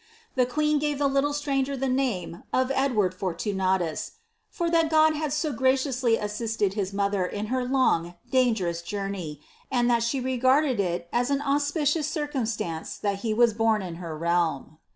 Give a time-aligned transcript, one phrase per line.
[0.33, 4.11] The queen gave the little stranger the name of Edward Fortunatus,' ^
[4.49, 9.41] for that God had so graciously assisted his ■other in her long, dangerous journey,
[9.71, 14.17] and that she regarded it as an mpkioiu circumstance that he was born in her
[14.17, 14.79] realm."